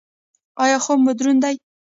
ایا 0.63 0.77
خوب 0.83 0.99
مو 1.05 1.11
دروند 1.17 1.39
دی؟ 1.43 1.55